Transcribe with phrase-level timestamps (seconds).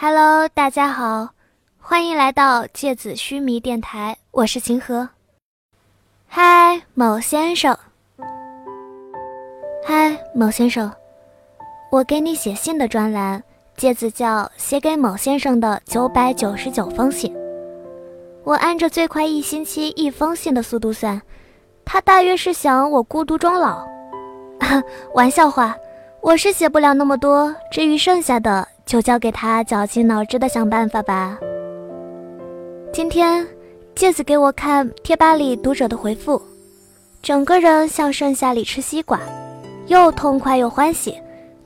[0.00, 1.30] Hello，大家好，
[1.80, 5.08] 欢迎来到芥子须弥电台，我是秦河。
[6.28, 7.76] 嗨，某先生。
[9.84, 10.88] 嗨，某先生，
[11.90, 13.42] 我给你写信的专栏，
[13.76, 17.34] 芥子叫写给某先生的九百九十九封信。
[18.44, 21.20] 我按着最快一星期一封信的速度算，
[21.84, 23.84] 他大约是想我孤独终老。
[25.12, 25.76] 玩笑话，
[26.20, 28.68] 我是写不了那么多，至于剩下的。
[28.88, 31.36] 就交给他绞尽脑汁的想办法吧。
[32.90, 33.46] 今天，
[33.94, 36.40] 戒子给我看贴吧里读者的回复，
[37.22, 39.20] 整个人像盛夏里吃西瓜，
[39.88, 41.14] 又痛快又欢喜，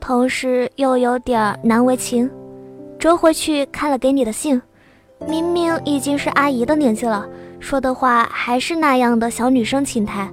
[0.00, 2.28] 同时又有点难为情。
[2.98, 4.60] 折回去看了给你的信，
[5.26, 7.28] 明明已经是阿姨的年纪了，
[7.58, 10.26] 说的话还是那样的小女生情态。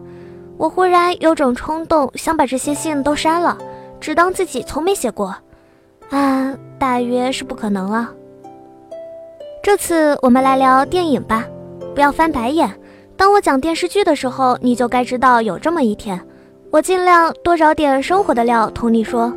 [0.58, 3.58] 我忽然有种冲动，想把这些信都删了，
[4.00, 5.36] 只当自己从没写过。
[6.09, 8.12] 啊，大约是不可能了。
[9.63, 11.45] 这次我们来聊电影吧，
[11.94, 12.69] 不要翻白眼。
[13.16, 16.19] 当我讲电视剧的时候，你就该知道有这么一天。
[16.69, 19.34] 我尽量多找点生活的料同你说。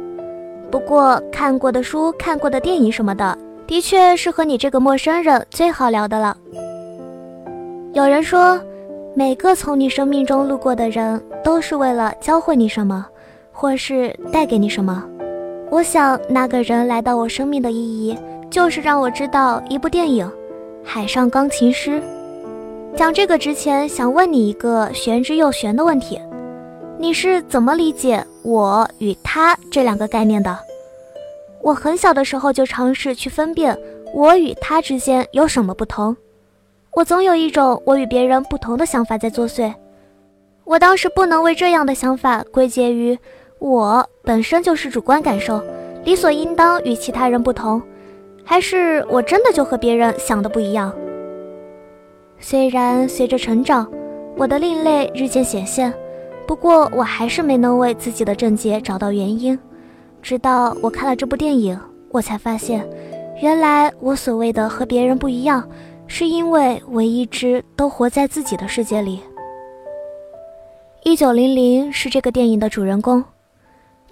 [0.70, 6.36] 不过看过的书、看过的电影什么的，的确是和你这个陌生人最好聊的了。
[7.92, 8.60] 有人说，
[9.16, 13.04] 每个从你生命中路过的人，都是为了教会你什么，
[13.50, 15.04] 或是带给你什么。
[15.70, 18.18] 我想，那个人来到我生命的意义，
[18.50, 20.26] 就是让我知道一部电影
[20.82, 22.00] 《海上钢琴师》。
[22.96, 26.20] 讲这个之前，想问你一个玄之又玄的问题：
[26.98, 30.58] 你是怎么理解“我与他”这两个概念的？
[31.62, 33.78] 我很小的时候就尝试去分辨
[34.12, 36.16] 我与他之间有什么不同，
[36.94, 39.72] 我总有一种我与别人不同的想法在作祟。
[40.64, 43.16] 我当时不能为这样的想法归结于。
[43.60, 45.62] 我本身就是主观感受，
[46.02, 47.80] 理所应当与其他人不同，
[48.42, 50.92] 还是我真的就和别人想的不一样？
[52.38, 53.86] 虽然随着成长，
[54.34, 55.92] 我的另类日渐显现，
[56.46, 59.56] 不过我还是没能为自己的症结找到原因。
[60.22, 61.78] 直到我看了这部电影，
[62.10, 62.88] 我才发现，
[63.42, 65.68] 原来我所谓的和别人不一样，
[66.06, 69.20] 是因为我一直都活在自己的世界里。
[71.04, 73.22] 一九零零是这个电影的主人公。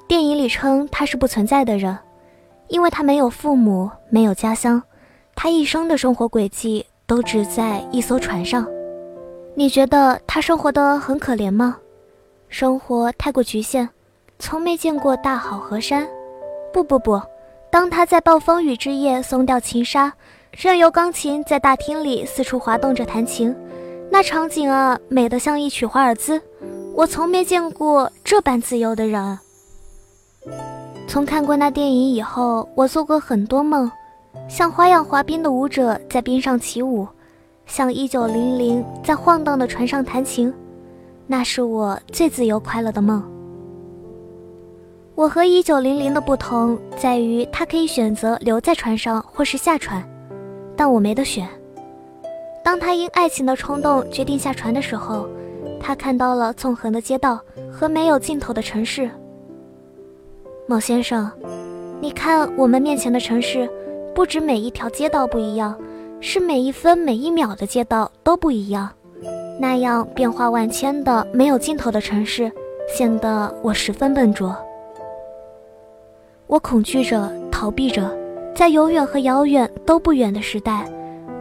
[0.08, 1.96] 电影里称他是不存在的人，
[2.69, 4.82] 因为他没有父母，没有家乡，
[5.34, 8.66] 他一生的生活轨迹都只在一艘船上。
[9.54, 11.76] 你觉得他生活的很可怜吗？
[12.48, 13.86] 生活太过局限，
[14.38, 16.08] 从没见过大好河山。
[16.72, 17.20] 不不不，
[17.70, 20.10] 当他在暴风雨之夜松掉琴纱，
[20.52, 23.54] 任由钢琴在大厅里四处滑动着弹琴，
[24.10, 26.41] 那场景啊，美得像一曲华尔兹。
[26.94, 29.38] 我从没见过这般自由的人。
[31.09, 33.91] 从看过那电影以后，我做过很多梦，
[34.49, 37.06] 像花样滑冰的舞者在冰上起舞，
[37.66, 40.53] 像一九零零在晃荡的船上弹琴，
[41.27, 43.22] 那是我最自由快乐的梦。
[45.15, 50.06] 我和一九零零的不同在于，他可以选择留在船上或是下船，
[50.77, 51.48] 但我没得选。
[52.62, 55.27] 当他因爱情的冲动决定下船的时候，
[55.81, 57.41] 他看到了纵横的街道
[57.72, 59.10] 和没有尽头的城市。
[60.70, 61.30] 某先生，
[61.98, 63.66] 你看我们面前的城市，
[64.14, 65.74] 不止每一条街道不一样，
[66.20, 68.90] 是每一分每一秒的街道都不一样。
[69.58, 72.52] 那样变化万千的没有尽头的城市，
[72.86, 74.54] 显得我十分笨拙。
[76.46, 78.14] 我恐惧着，逃避着，
[78.54, 80.86] 在永远和遥远都不远的时代，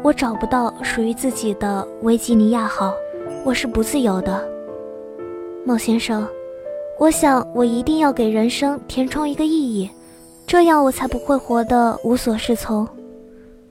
[0.04, 2.94] 我找不到属于自己的维吉尼亚号，
[3.44, 4.42] 我是不自由的。
[5.66, 6.26] 某先生。
[7.00, 9.88] 我想，我一定要给人生填充一个意义，
[10.48, 12.88] 这样我才不会活得无所适从。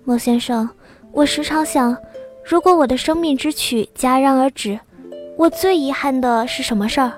[0.05, 0.69] 莫先生，
[1.11, 1.97] 我时常想，
[2.45, 4.79] 如果我的生命之曲戛然而止，
[5.37, 7.13] 我最遗憾的是什么事儿？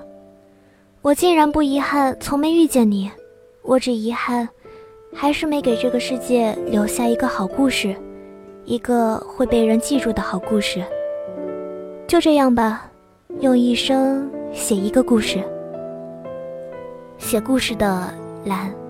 [1.03, 3.11] 我竟然不遗憾从没遇见你，
[3.61, 4.49] 我只遗憾，
[5.13, 7.95] 还是没给这个世界留下一个好故事，
[8.65, 10.83] 一个会被人记住的好故事。
[12.07, 12.89] 就这样吧，
[13.41, 15.39] 用一生写一个故事。
[17.19, 18.11] 写故事的
[18.45, 18.88] 蓝。